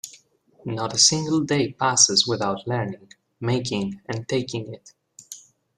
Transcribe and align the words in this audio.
Not 0.65 0.95
a 0.95 0.97
single 0.97 1.41
day 1.41 1.73
passes 1.73 2.25
without 2.25 2.65
learning, 2.67 3.13
making, 3.39 4.01
and 4.09 4.27
taking 4.27 4.73
it. 4.73 4.93